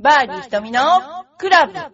[0.00, 0.80] バーディー瞳の
[1.38, 1.88] クラブ M!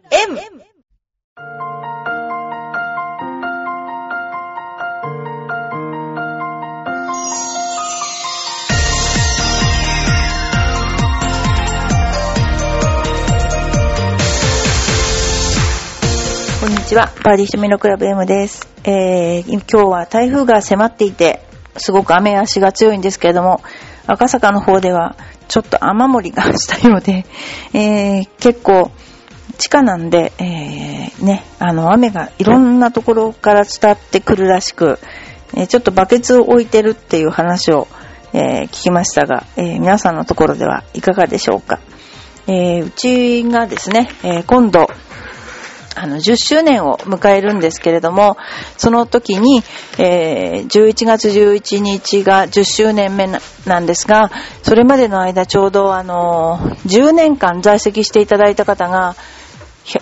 [16.61, 17.11] こんにちは。
[17.25, 18.68] バーディー瞳のクラブ M です。
[18.84, 21.41] えー、今日は台風が迫っていて、
[21.79, 23.62] すごく雨足が強いんですけれども、
[24.07, 25.16] 赤坂の方では
[25.48, 27.25] ちょっと雨漏りがしたようで、
[27.73, 28.91] えー、結構
[29.59, 34.98] 地下なんで、えー、ね、あの雨がいろんなところから伝ってくるらしく、
[35.57, 37.87] えちょっとバケツを置いてるっていう話を、
[38.33, 41.79] え聞きましたが、え皆さんのところではいかがでしょうか。
[42.48, 44.89] えうちがですね、え今度、
[45.95, 48.37] あの、10周年を迎えるんですけれども、
[48.77, 49.62] その時に、
[49.98, 53.29] えー11月11日が10周年目
[53.67, 54.30] なんですが、
[54.62, 59.15] それまでの間ちょうどあの、10年間在籍していただいた方が、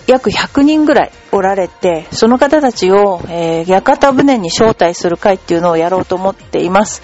[0.07, 7.01] 約100人ぐらいおられて、その方たちを、えー屋形船に招待する会っていうのをやろうと思っています。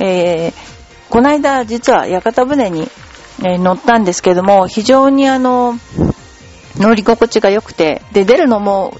[0.00, 0.78] えー
[1.10, 2.86] この間実は屋形船に、
[3.44, 5.78] え乗ったんですけども、非常にあの、
[6.78, 8.94] 乗り心地が良くて、で、出るのも、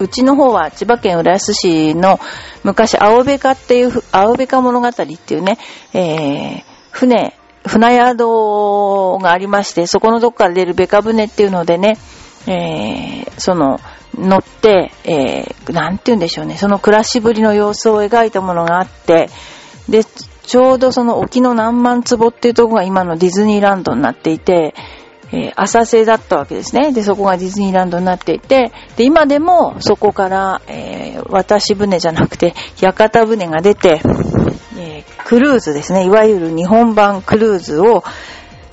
[0.00, 2.20] うちの方は千葉県浦安市の
[2.62, 5.04] 昔、青べかっていう、青べか物語って
[5.34, 5.58] いうね、
[5.92, 7.34] えー船、
[7.66, 11.98] 船宿がありまして、そこのどこから出るべか船っていうのでね、
[12.46, 13.78] えーその、
[14.16, 19.28] 乗って、えーなんて言うんでしょうね、その暮らしぶりの様子を描いたものがあって、
[19.88, 24.74] で、ちょうどその沖の何万坪っていうとこが今のディズニーランドになっていて、
[25.32, 26.92] えー浅瀬だったわけですね。
[26.92, 34.00] で、そこがディズニーランドになっていて、で、今でもそこから、えー渡し船じゃなくて、屋形船が出て、
[34.78, 36.06] えークルーズですね。
[36.06, 38.02] いわゆる日本版クルーズを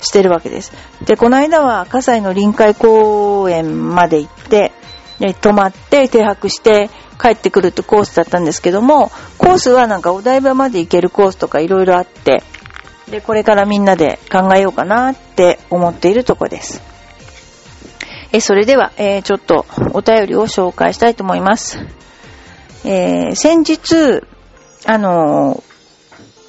[0.00, 0.72] してるわけです。
[1.04, 4.72] で、この間は、葛西の臨海公園まで行って、
[5.18, 12.42] で泊まって、停泊して、帰ってくるってコースだったんですけども、コースはなんかお台場まで行けるコースとかいろいろあって、
[13.10, 16.82] で、これからみんなで考えようかなって思っているとこです。
[18.32, 21.78] え、それでは、えーちょっとお便りを紹介したいと思います。
[22.84, 24.22] えー先日、
[24.86, 25.62] あの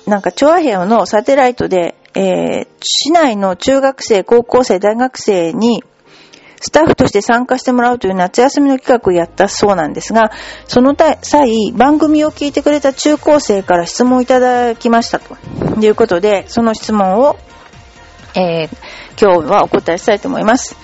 [0.06, 5.84] ーなんか、チョアヘオのサテライトで、え市内の中学生、高校生、大学生に、
[6.60, 10.32] スタッフとして参加してもらうという夏休みの企画をやったそうなんですが、
[10.66, 15.36] その際、番組を聞いてくれた中高生から質問をいただきましたと
[15.80, 17.38] いうことで、その質問を、
[18.36, 18.70] えー
[19.20, 20.76] 今日はお答えしたいと思います。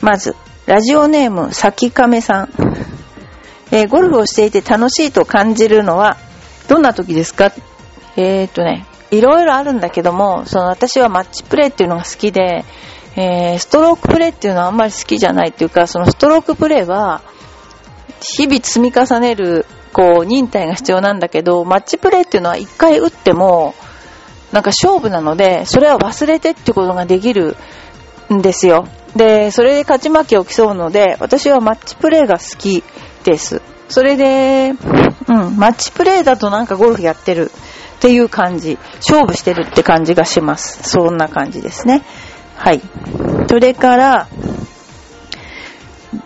[0.00, 0.34] まず、
[0.66, 2.48] ラジオネーム、さきかめさん。
[3.70, 6.16] えーゴルフをしていて楽しいと感じるのは、
[6.68, 7.52] どんな時ですか？
[8.16, 12.64] えーっとね、いろいろあるんだけども、その私はマッチプレーっていうのが好きで、
[13.20, 17.20] えーストロークプレーっていうのはあんまり好きじゃないっていうか、そのストロークプレーは、
[18.20, 23.74] 日々積み重ねる、こう、忍耐が必要なんだけど、マッチプレーっていうのは一回打っても、
[24.52, 27.56] なんか勝負なので、それは忘れてってことができる
[28.32, 28.86] んですよ。
[29.16, 32.84] で、それで勝ち負けを競うので、私はマッチプレーが好き
[33.24, 33.62] です。
[33.88, 34.74] それで、
[35.28, 37.50] うん、マッチプレーだとなんかゴルフやってる
[37.96, 38.78] っていう感じ。
[38.98, 40.88] 勝負してるって感じがします。
[40.88, 42.02] そんな感じですね。
[42.58, 42.82] はい。
[43.48, 44.28] それから、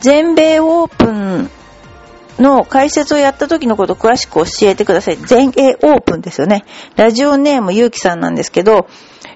[0.01, 1.51] 全米オープン
[2.39, 5.17] の解説をやった時のことを詳しく教えてください。
[5.17, 6.65] 全英オープンですよね。
[6.97, 8.89] ラジオネームゆうきさんなんですけど、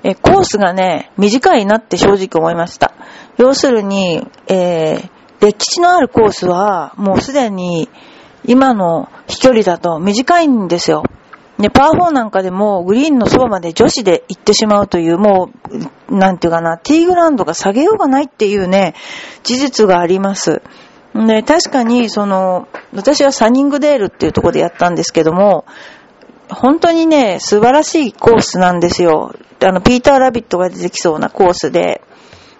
[0.02, 2.92] えコースがね、短いなって正直思いました。
[3.36, 7.88] 要するに、えー歴史のあるコースは、もうすでに
[8.44, 11.04] 今の飛距離だと短いんですよ。
[11.58, 15.50] で、パー4なんかでもグリーンのそばまで女子で行ってしまうという、も
[16.08, 18.94] う、なんていうかな、ティーグラウンドが下げようがないっていうね、
[19.42, 20.60] 事実があります。
[21.14, 25.64] で、確かに、その、私はサニングデールっていうところでやったんですけども、
[26.50, 29.34] 本当にね、素晴らしいコースなんですよ。
[29.64, 32.02] あの、ピーター・ラビットが出てきそうなコースで。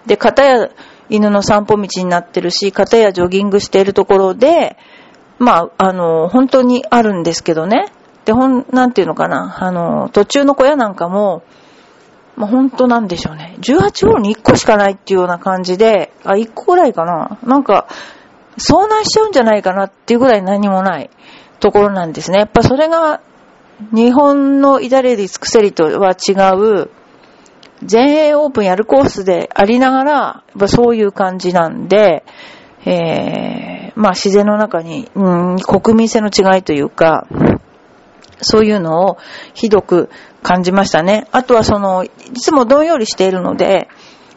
[0.07, 0.69] で、片や
[1.09, 4.77] 犬の散歩道になってるし、片やジョギングしているところで、
[5.37, 7.91] まあ、あの、本当にあるんですけどね。
[8.27, 11.43] で、ほん、なんていうのかな、あの、途中の小屋なんかも、
[12.35, 13.55] まあ、本当なんでしょうね。
[13.61, 17.39] 18ホールに1個しかないっていうような感じで、あ、1個ぐらいかな。
[17.43, 17.87] なんか、
[18.57, 21.09] 遭難しちゃうんじゃないかなっていうぐらい何もない
[21.61, 22.39] ところなんですね。
[22.39, 23.21] やっぱそれが、
[23.93, 26.89] 日本の至れり尽くせりとは違う、
[27.81, 32.25] 全英オープンやるコースでありながら、やっぱそういう感じなんで、
[32.85, 37.27] えー、まあ自然の中に、うん、国民性の違いというか、
[38.41, 39.17] そういうのを
[39.53, 40.09] ひどく
[40.43, 41.27] 感じましたね。
[41.31, 43.87] あとはその、いつもどんよりしているので、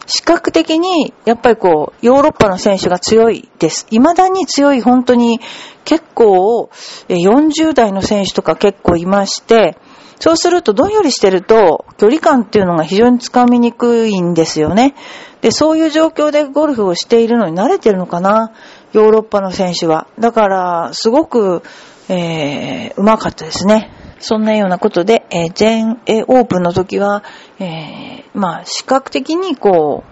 [0.07, 3.87] 視覚的に、やっぱりこう、ヨーロッパの選手が強いです。
[3.91, 5.41] 未だに強い、本当に
[5.85, 6.71] 結構、
[7.09, 9.77] 40代の選手とか結構いまして、
[10.21, 14.95] そうするとどんよりしてると距離感っていうのが非常につかみにくいんですよね。
[15.41, 18.53] で、そういう状況でゴルフをしているのに慣れてるのかな
[18.93, 20.07] ヨーロッパの選手は。
[20.19, 21.63] だから、すごく、
[22.13, 23.91] えー、うまかったですね。
[24.19, 27.23] そんなようなことで、えー、全英オープンの時は、
[27.59, 30.05] えー、まあ、視覚的にこ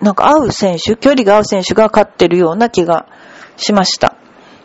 [0.00, 3.06] う、なんか合う選手、距離が合う選手が勝ってるような気が
[3.56, 4.16] しました。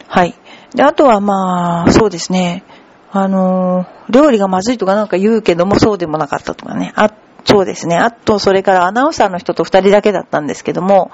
[0.07, 0.35] はい。
[0.75, 2.63] で、あとはまあ、そうですね。
[3.11, 6.91] あのー、料理がまずいとかなんか言うけども、そうでもなかったとかね。
[6.95, 7.11] あ、
[7.45, 7.95] そうですね。
[7.95, 11.11] あと、それからアナウンサーの人と二人だけだったんですけども、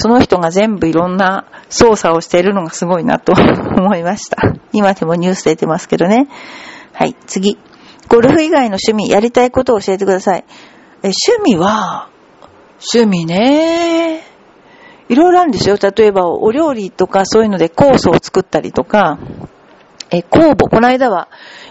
[0.00, 4.38] その人が全部いろんな操作をしているのがすごいなと 思いました。
[4.72, 6.26] 今でもニュース出てますけどね。
[6.94, 7.58] はい、次。
[8.08, 10.44] ゴルフ以外の趣味、やりたいことを教えてください。
[11.02, 12.08] え、趣味は、
[12.94, 14.22] 趣味ね。
[15.10, 15.76] いろいろあるんですよ。
[15.76, 19.18] 例えば、お料理とかそういうので酵素を作ったりとか、
[20.10, 21.28] え、酵母、この間は、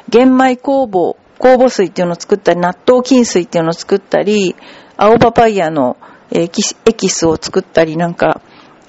[0.07, 4.55] 玄米酵母、酵母水っていうのを作ったり、納豆菌水っていうのを作ったり、
[4.97, 5.97] 青パパイヤの
[6.31, 8.41] エキスエキスを作ったりなんか、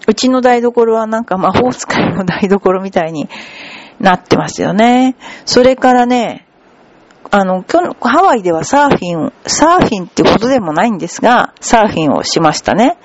[0.07, 3.29] うちの台所はなんか魔法使いの台所みたいに
[4.01, 5.17] なってますよね。
[5.45, 6.47] それからね、
[7.31, 12.99] あの、今日、ハワイではサーフィン、サーフィンってことでもないんですが、サーフィンをしましたね。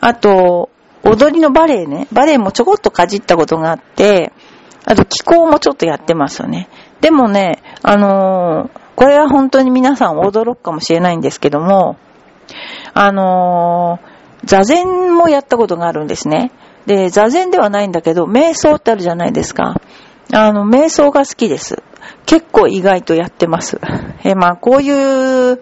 [0.00, 0.70] あと、
[1.04, 2.06] 踊りのバレエね。
[2.12, 4.32] バレエもちょこっとかじったことがあって、
[4.84, 6.68] あと気候もちょっとやってますよね。
[7.00, 11.96] でもね、あのー、これは本当に皆さん驚くかもしれないんですけども、
[12.94, 16.50] あのー、座禅もやったことがあるんですね。
[16.86, 19.80] で、座禅ではないんだけど、瞑想ってあるじゃないですか。
[20.32, 21.82] あの、瞑想が好きです。
[22.26, 23.80] 結構意外とやってます。
[24.24, 25.60] え、まあ、こういう、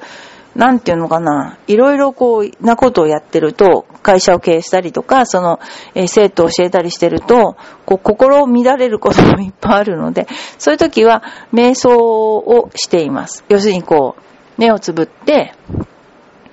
[0.57, 5.61] なんていうのかな、いろいろこう、なことをやってると、会社を経営したりとか、その、
[5.95, 7.57] え生徒を教えたりしてると、
[7.87, 10.27] こう、心を乱れることもいっぱいあるので、
[10.59, 11.23] そういう時は、
[11.53, 13.45] 瞑想をしています。
[13.49, 15.55] 要するにこう、目をつぶって、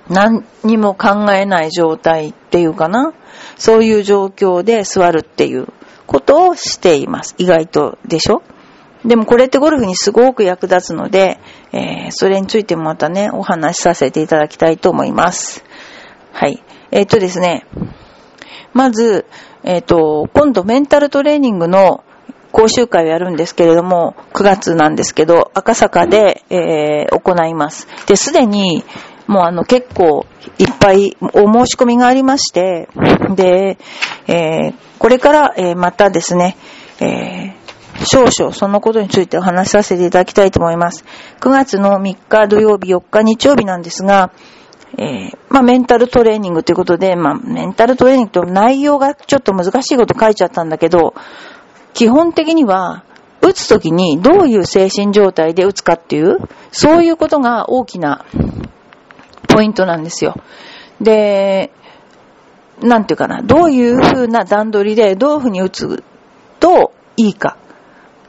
[0.08, 3.12] 何にも考えない状態っていうかな。
[3.56, 5.68] そういう状況で座るっていう
[6.06, 7.34] ことをしています。
[7.38, 8.42] 意外とでしょ？
[9.04, 11.38] でもこれってゴルフにすごく役立つので、
[11.72, 15.64] えー、それについてもまたね、お話しさせていただきたいと思います。
[16.32, 16.62] はい。
[16.90, 17.66] えー、っとですね、
[18.72, 19.26] まず、
[19.62, 22.02] えー、っと、今度メンタルトレーニングの
[22.50, 27.86] 講習会をやるんですけれども、9月なんですけど、赤坂で、えー、行います。
[28.06, 28.84] で、すでに、
[29.28, 30.26] もうあの結構
[30.58, 32.88] いっぱいお申し込みがありまして、
[33.36, 33.78] で、
[34.26, 36.56] えー、これから、えー、またですね、
[37.00, 41.04] えー、少々そのことについてお話しさせていただきたいと思います。
[41.40, 44.32] 9月の3日土曜日、4日日曜日なんですが、
[44.96, 51.12] えー、まあ、メンタルトレーニングということで、まあ、メンタルトレーニングと内容がちょっと難しいこと書いちゃったんだけど、
[51.92, 53.04] 基本的には、
[53.40, 56.38] 打つときにどういう精神状態で打つかっていう、
[56.72, 58.24] そういうことが大きな
[59.48, 60.36] ポイントなんですよ。
[61.00, 61.72] で、
[62.80, 66.04] なんていうかな、どういう風な段取りでどういう風に打つ
[66.60, 67.56] といいか。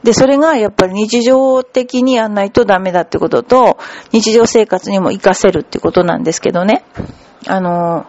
[0.02, 3.78] で、それがやっぱり日常的にやんないとダメだってことと、
[4.12, 6.84] 日常生活にも活かせるってことなんですけどね。
[7.46, 8.06] あの、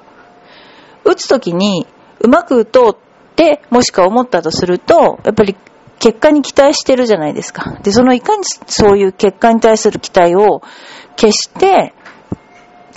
[1.03, 1.85] 打つときに
[2.19, 5.55] うまく打とうってもしか思ったとすると、やっぱり
[5.99, 7.77] 結果に期待してるじゃないですか。
[7.83, 10.61] で、そのいかにそういう結果に対する期待を
[11.17, 11.93] 消して、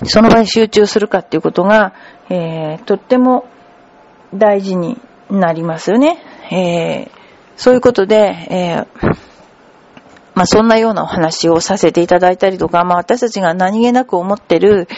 [0.02, 1.94] その場に集中するかっていうことが、
[2.28, 3.46] えー、とっても
[4.34, 6.18] 大事になりますよね。
[6.50, 7.10] えー、
[7.56, 8.16] そういうことで、
[8.50, 9.16] えー、
[10.34, 14.88] まあ、そんなようなお話をさせていただいたりとか、まあ、私たちが何気なく思ってる、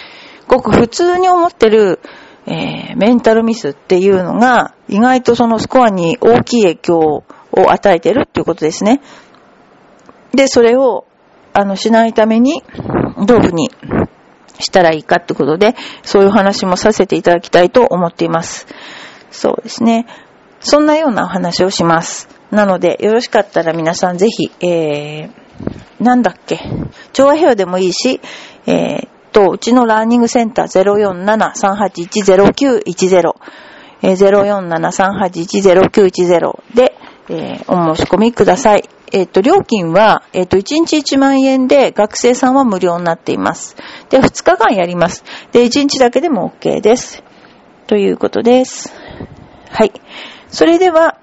[0.49, 2.01] ごく普通に思ってる、
[2.47, 9.01] えー、メンタルミスっていうのが、意外とそのスコアに大きい影響を与えてるっていうことですね。
[10.33, 11.07] で、それを、
[11.53, 12.63] あの、しないために、
[13.27, 13.71] どういうふうに
[14.59, 18.67] したらいいかってことで、そういう話もさせていただきたいと思っています。
[19.31, 20.07] そうですね。
[20.61, 22.29] そんなようなお話をします。
[22.51, 25.31] なので、よろしかったら皆さんぜひ、えー、
[26.01, 26.61] なんだっけ、
[27.13, 28.21] 調和平和でもいいし、
[28.67, 33.35] えー、と、うちのラーニングセンター0473810910、
[34.03, 36.96] えー、0473810910で、
[37.29, 38.89] えー、お申し込みください。
[39.13, 43.77] えっ、ー、と、料金は、えっ、ー、と、1日1万円で学生さんは無料になっています。
[44.11, 45.25] で、2日間やります。
[45.53, 47.23] で、1日だけでも OK です。
[47.87, 48.93] ということです。
[49.71, 49.93] はい。
[50.49, 51.19] それでは、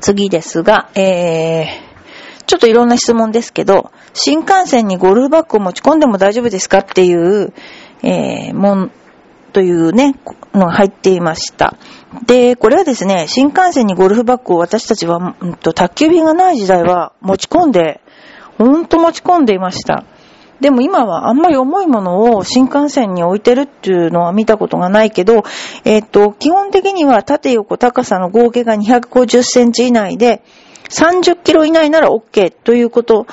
[0.00, 7.52] 次ですが、えー、ちょっといろんな質問ですけど、新幹線にゴルフバッグを持ち込んでも大丈夫ですかっていう、
[8.02, 8.90] えー、もん、
[9.52, 10.14] というね、
[10.54, 11.76] のが入っていました。
[12.26, 18.00] で、これはですね、新幹線にゴルフバッグを私たちは、うんと、宅急便がない時代は持ち込んで、
[18.58, 20.04] ほんと持ち込んでいました。
[20.60, 25.44] でも今はあんまり重いものを新幹線に置いてるっていうのは見たことがないけど、
[25.84, 30.42] えっ、と、基本的には縦横高さの合計が250センチ以内で、
[30.90, 33.26] 30キロ以内なら OK ということ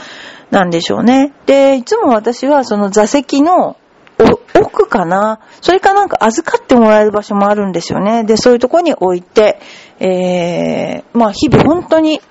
[0.52, 1.34] なんでしょうね。
[1.48, 3.76] で、いつも私はその座席の
[4.20, 5.40] お奥かな？
[5.62, 8.24] それかなんか預かってもらえる場所もあるんですよね。
[8.24, 9.60] で、そういうとこに置いて、
[10.00, 12.22] えー、まあ日々本当に、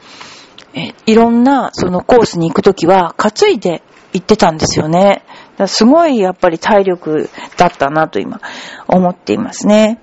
[0.75, 5.23] えいろんなそのコースに行くときは担いで行ってたんですよね。
[5.67, 8.41] すごいやっぱり体力だったなと今
[8.89, 10.01] 思っていますね。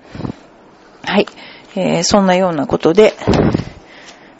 [1.03, 1.27] はい。
[1.75, 3.13] えー、そんなようなことで、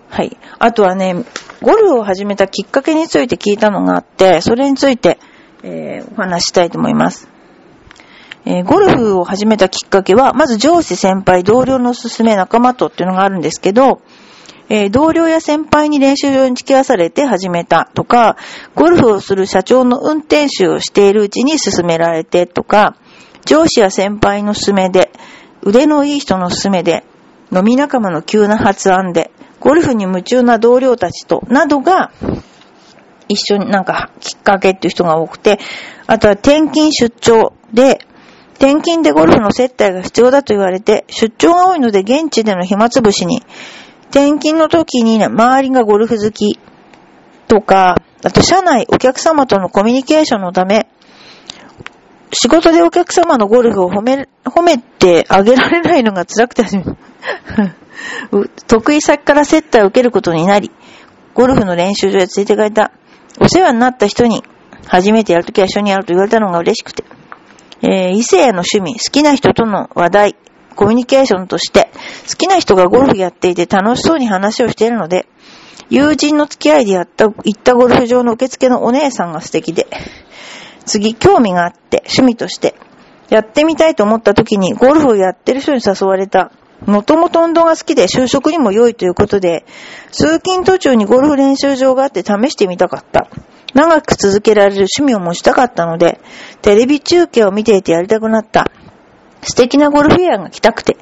[0.10, 0.38] はい。
[0.60, 1.16] あとはね、
[1.62, 5.20] ゴルフを始めたきっかけについて聞いたのがあって、それについて、
[5.64, 7.33] えーお話したいと思います。
[8.46, 14.02] えーゴルフを始めたきっかけは、まず上司先輩、同僚のおすすめ、仲間とっていうのがあるんですけど、
[14.70, 18.36] えー同僚や先輩に練習場に付き合わされて始めたとか、
[18.76, 22.98] ゴルフをする社長の運転手をしているうちに勧められてとか、
[23.46, 25.12] 上司や先輩の勧めで、
[25.62, 27.06] 腕のいい人の勧めで、
[27.54, 29.32] 飲み仲間の急な発案で、
[29.62, 32.12] ゴルフに夢中な同僚たちと、などが、
[33.30, 35.60] 一緒になんかきっかけっていう人が多くて、
[36.08, 38.06] あとは転勤出張で、
[38.56, 43.42] 転勤でゴルフの接待が必要だと言われて、出張が多いので現地での暇つぶしに、
[44.10, 46.60] 転勤の時に、周りがゴルフ好き
[47.48, 50.88] とか、あと社内お客様とのコミュニケーションのため、
[52.32, 56.64] 仕事でお客様のゴルフを褒め、褒めてあげられないのが辛くて
[58.68, 60.72] 得意先から接待を受けることになり、
[61.34, 62.92] ゴルフの練習場へ連れてかれた。
[63.40, 64.44] お世話になった人に、
[64.88, 67.04] 初めてやるときは一緒にやると言われたのが嬉しくて。
[67.84, 70.36] えー異性の趣味、好きな人との話題、
[70.76, 71.90] コミュニケーションとして、
[72.30, 75.28] 好きな人がゴルフやっていて楽しそうに話をしているので、
[75.90, 79.88] 友人の付き合いでやった、行ったゴルフ場の受付のお姉さんが素敵で、
[80.86, 82.76] 次、興味があって、趣味として、
[83.30, 86.52] やってみたいと思った時に、ゴルフをやってる人に誘われた。
[86.86, 89.66] もともと運動が好きで就職にも良いということで、
[90.12, 93.28] 通勤途中にゴルフ練習場があって試してみたかった。
[93.74, 96.20] 長く続けられる趣味を持ちたかったので、
[96.62, 98.72] テレビ中継を見ていてやりたくなった。
[99.42, 100.98] 素敵なゴルフウェアが着たくて、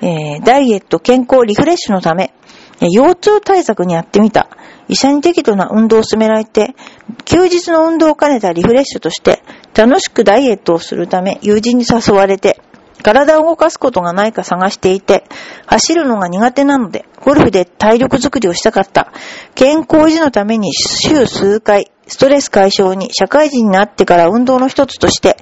[0.00, 2.32] えーダイエット、健康、リフレッシュのため、
[2.80, 4.48] 腰痛対策にやってみた。
[4.88, 6.76] 医者に適度な運動を勧められて、
[7.24, 9.42] 休日の運動を兼ねたリフレッシュとして、
[9.74, 12.60] 楽しくダイエットをするため、友人に誘われて、
[13.02, 15.24] 体を動かすことがないか探していて、
[15.66, 19.12] 走るのが苦手なので、ゴルフで体力づくりをしたかった。
[19.54, 25.36] 健康維持のために週数回、ストレス解消に、社会人になってから運動の一つとして、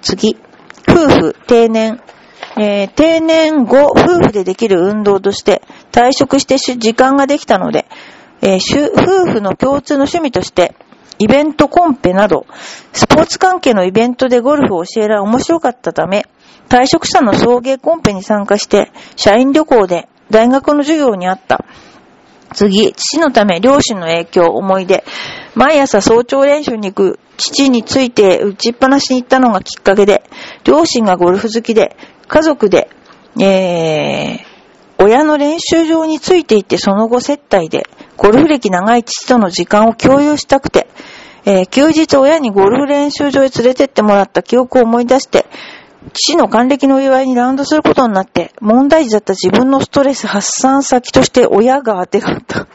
[0.00, 0.36] 次、
[0.88, 2.00] 夫婦、定年、
[2.56, 7.86] えー定年後、夫婦でできる運動として、退職して時間ができたので、
[8.42, 10.74] えー夫婦の共通の趣味として、
[11.18, 12.46] イベントコンペなど、
[12.92, 16.26] スポーツ関係のイベントでゴルフを教えられ面白かったため、
[16.68, 21.64] 退職者の送迎コンペに参加して、社員旅行で大学の授業にあった。
[22.54, 25.04] 次、父のため両親の影響、思い出。
[25.54, 30.22] 毎朝早朝練習に行く父について打ちっぱなしに行ったのがきっかけで、
[30.64, 31.96] 両親がゴルフ好きで、
[32.28, 32.88] 家族で、
[33.40, 34.38] えー、
[34.98, 40.88] 親の練習場についていってその後接待で、ゴルフ歴長い父との時間を共有したくて、
[41.44, 45.46] えー休日親にゴルフ練習場へ連れてってもらった記憶を思い出して、
[46.12, 52.66] 父の還暦のお祝いにラウンドすることになって、問題児だった自分のストレス発散先として親が当てがった。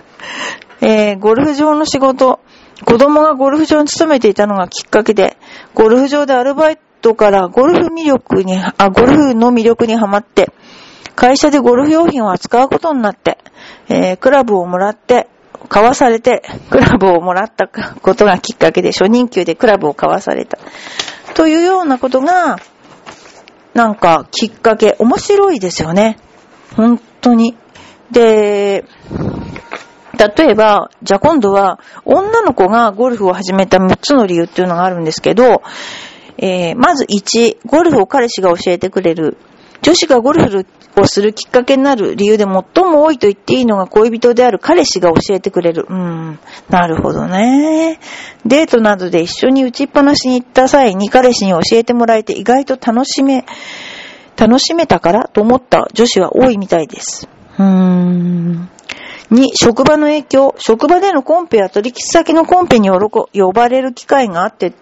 [0.82, 2.40] えーゴルフ場の仕事、
[2.84, 5.36] 子供がゴルフ場に勤めていたのがきっかけで、
[5.74, 10.52] ゴルフ場でアルバイトからゴルフ魅力に、あ、ゴルフの魅力にはまって、
[11.14, 13.38] 会社でゴルフ用品を扱うことになって、
[13.88, 15.28] えークラブをもらって、
[15.68, 20.58] 買わされて、クラブをもらったことがきっかけで、初任給でクラブを買わされた。
[21.34, 22.58] というようなことが、
[23.74, 26.18] なんか、きっかけ、面白いですよね。
[26.76, 27.56] 本当に。
[28.10, 28.84] で、
[30.36, 35.62] 例えば、じゃあ今度は、女の子がゴルフを始めた6つの理由っていうのがあるんですけど、
[36.38, 39.36] えーまず1、ゴルフを彼氏が教えてくれる。
[39.82, 40.66] 女子がゴルフ
[41.00, 45.86] をするきっかけになる理由で最も多いと言っていいのが恋人である彼氏が教えてくれる。
[45.88, 47.98] うん、なるほどね。
[48.44, 53.44] デートなどで一緒に打ちっぱなしに行った際に彼氏に教えてもらえて意外と楽しめ、
[54.36, 57.28] 楽しめたからと思った女子は多いみたいです。
[57.58, 58.68] うーん。
[59.30, 60.54] 2、職場の影響。
[60.58, 64.72] 職場でのコンペや取引先のコンペに呼ばれる機会があって、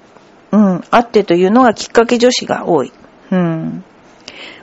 [0.53, 2.93] うん、あってというのがきっかけ女子が多い。
[3.31, 3.85] うん。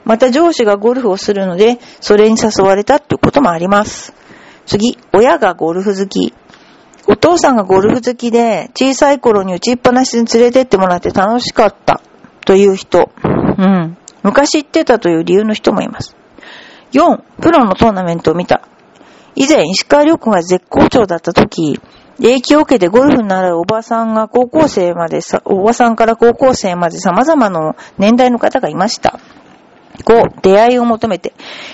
[0.06, 4.14] また上司がゴルフをするので、それに誘われたっていうこともあります。
[4.66, 6.34] 次、親がゴルフ好き。
[7.08, 12.02] お父さんがゴルフ好きで、小さい頃に打ちっぱなしに連れてってもらって楽しかった
[12.46, 13.10] という人。
[13.24, 13.28] う
[13.62, 13.98] ん。
[14.24, 16.16] 昔行ってたという理由の人もいます。
[16.94, 18.62] 4、プロのトーナメントを見た。
[19.36, 21.80] 以前、石川遼君が絶好調だった時、
[22.18, 29.20] 影響を受けてゴルフに習うおばさんが高校生までさ、おばさんから高校生まで様々な年代の方がいました。
[30.04, 31.34] 5、出会いを求めて。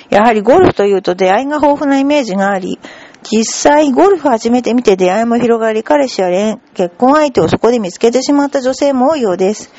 [0.09, 2.79] やはりゴルフというと出会いが豊富なイメージがあり、
[3.23, 9.71] 実際ゴルフ始めてみて出会いも広がり、彼氏や恋結婚相手をそこで見つけてしまった女性も多いようです。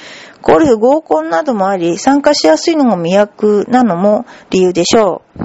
[0.42, 5.42] ゴルフ合コンなどもあり、参加しやすいのも魅力なのも理由でしょう。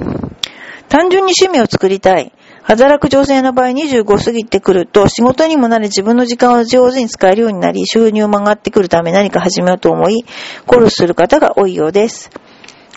[0.88, 2.32] 単純に趣味を作りたい。
[2.68, 10.26] 働く女性の場合25過ぎてくると仕事にもなり自分の時間を上手に使えるようになり収入も上がってくるため何か始めようと思い
[10.66, 12.30] ゴルフする方が多いようです。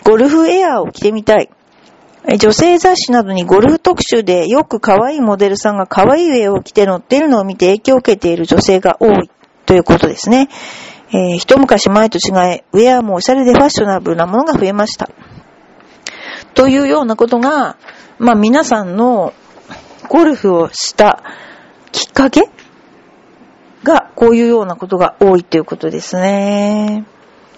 [0.04, 1.50] ゴルフエアーを着てみたい。
[2.38, 9.30] 女性雑誌などにゴルフ特集でよく可愛いモデルさんが可愛い上を着て乗っているのを見て影響を受けている女性が多い
[9.66, 10.50] ということですね。
[11.14, 15.10] えー一昔前と違い、ウェアもおしゃれでファッショナブルなものが増えました。
[16.54, 17.78] というようなことが、
[18.20, 19.34] まあ皆さんの
[20.08, 21.24] ゴルフをした
[21.92, 22.50] きっかけ
[23.84, 27.06] がこういうようなことが多いということですね。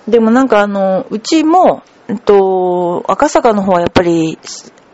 [0.08, 1.84] でもなんかあの、うちも、
[2.14, 4.38] えっと、赤坂の方はやっぱり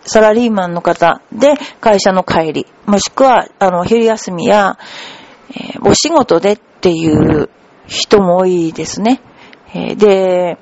[0.05, 4.77] サラリーマンの方で会社の帰り、もしくはあの、昼休みや、
[5.51, 7.49] えーお仕事でっていう
[7.87, 9.21] 人も多いですね。
[9.73, 10.57] えーで、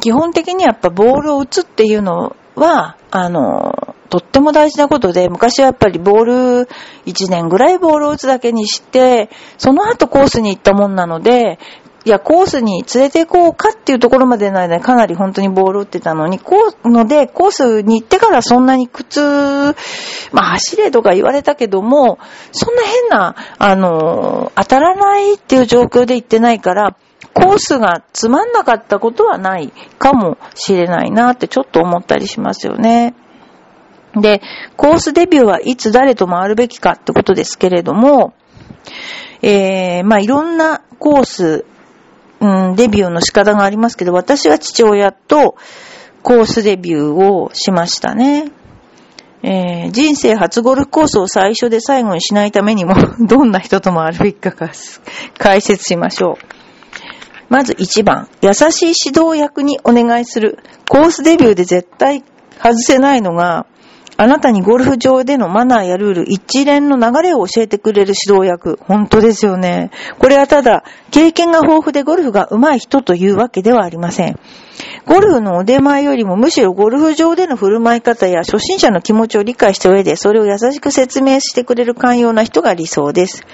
[0.00, 6.68] 基本的にやっぱボールを打つっていうのは、あの、とっても大事なことで、昔はやっぱりボール、
[7.04, 11.58] 1年ぐらいボールを打つだけにして、その後コースに行ったもんなので、
[12.08, 22.18] いや、コースに連れて行こうかっていうところまでの間にかなり本当にボール打ってたのに、こう、ので、コースに行ってからそんなに靴、まあ走れとか言われたけども、
[22.50, 26.96] そんな変な、あの、当たらないっていう状況で行ってないから、
[27.34, 33.14] コースがつまんなかったことはないかもしれないなってちょっと思ったりしますよね。
[34.14, 34.40] で、
[34.78, 38.32] コースデビューはいつ誰と回るべきかってことですけれども、
[39.42, 41.66] えー、まあいろんなコース、
[42.40, 45.56] うん、デビューの仕方がありますけど、私は父親と
[46.22, 48.50] コースデビューをしましたね。
[49.42, 52.94] えー人生初ゴルフコースを最初で最後にしないためにも、
[53.26, 54.70] どんな人と回るべきかか
[55.38, 56.44] 解説しましょう。
[57.48, 58.58] まず1番、優し
[58.90, 60.58] い指導役にお願いする。
[60.88, 62.22] コースデビューで絶対
[62.62, 63.66] 外せないのが、
[64.20, 68.76] あなたにゴルフ場でのマナーやルール、一連の流れを教えてくれる指導役。
[68.82, 69.92] 本当ですよね。
[70.18, 74.36] これはただ、経験が豊富でゴルフが上手い人というわけではありません。
[75.06, 83.46] ゴルフの腕前よりもむしろゴルフ場での振る舞い方や初心者の気持ちを理解した上で、それを優しく説明してくれる寛容な人が理想です。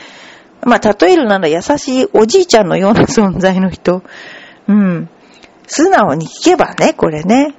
[0.62, 4.02] まあ、例えるなら優しいおじいちゃんのような存在の人。
[4.66, 5.10] うん。
[5.66, 7.54] 素直に聞けばね、これね。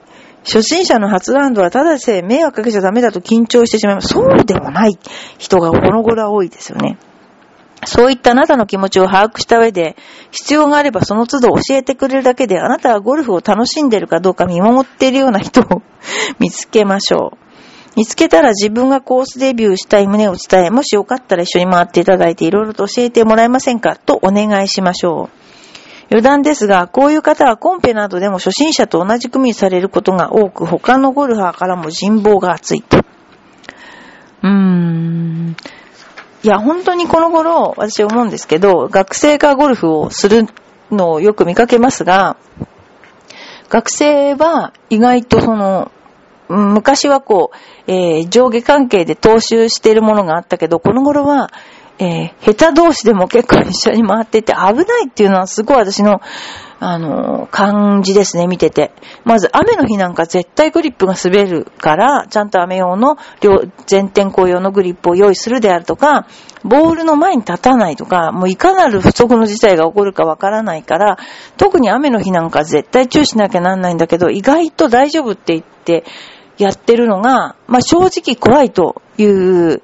[0.45, 4.13] 初心者の初ラウンドはただでさえ迷惑かけちゃダメだと緊張してしまいます。
[4.13, 4.97] そうでもない
[5.39, 6.97] 人がこの頃は多いですよね。
[7.83, 9.95] そういったあなたの気持ちを把握した上で、
[10.31, 15.81] 必要があればその都度教えてくれるだけで、あなたはゴルフを楽しんでいるかどうか見守っているような人を
[16.39, 17.37] 見つけましょう。
[17.95, 23.95] 見つけたら自分がコースデビューしたい旨を伝え、もしよかったら一緒に回っていただいていろいろと教えてもらえませんか？
[23.95, 25.54] とお願いしましょう。
[26.09, 32.97] 余談ですが、こういう方はコンペなどでも初心者と同じ組にされることが多く、他のゴルファーからも人望が厚いと。
[32.97, 35.55] うーん。
[36.43, 40.45] いや、本当にこの頃、私思うんですけど、学生がゴルフをする
[40.91, 42.37] のをよく見かけますが、
[43.69, 45.91] 学生は意外とその、
[46.47, 47.49] 昔はこ
[47.87, 51.49] う、えー上下関係で踏襲しているものがあったけど、この頃は、
[51.97, 56.21] えー下手同士でも結構一緒に回ってて危ないっていうのはすごい私の、
[56.79, 58.91] あのー感じですね、見てて。
[59.23, 66.27] まず雨の日なんか絶対グリップが滑るから、ちゃんと雨用の両全天候用のグリップを用意するであるとか、
[66.63, 71.17] ボールの前に立たないとか、もういかなる不測の事態が起こるかわからないから、
[71.57, 76.03] 特に雨の日なんか絶対注意しなきゃなんないんだけど、意外と大丈夫って言って
[76.57, 79.81] やってるのが、まあ正直怖いという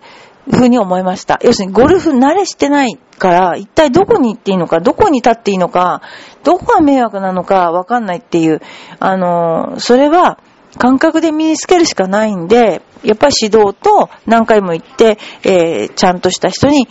[0.49, 1.39] ふうに思いました。
[1.43, 6.01] 要するにゴルフ慣れしてないから、一体どこに行っていいのか、どこに立っていいのか、
[6.43, 8.61] どこが迷惑なのかわかんないっていう、
[8.99, 10.39] あの、それは
[10.77, 16.87] 感覚で身につけるしかないんで、やっぱり指導と何回も行って、えーちゃんとした人に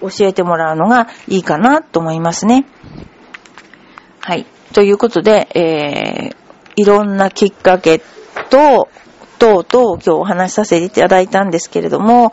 [0.00, 2.66] 教えてもらうのがいいかなと思いますね。
[4.20, 4.46] はい。
[4.72, 6.44] ということで、えー
[6.76, 8.00] いろんなきっかけ
[8.50, 8.88] と、
[9.38, 12.32] 等々今日お話しさせていただいたんですけれども、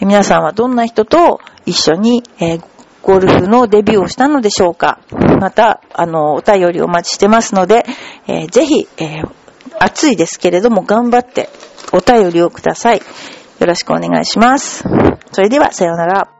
[0.00, 2.64] 皆さんはどんな人と一緒に、えー
[3.02, 4.98] ゴルフのデビューをしたのでしょうか？
[5.38, 7.84] また、あの、お便りお待ちしてますので、
[8.26, 9.30] えーぜひ、えー
[9.78, 11.50] 暑いですけれども頑張って
[11.92, 12.98] お便りをください。
[12.98, 14.84] よろしくお願いします。
[15.32, 16.33] それでは、さようなら。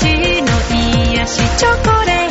[0.00, 0.06] 私
[0.40, 0.48] の
[1.12, 2.29] 癒しチョコレート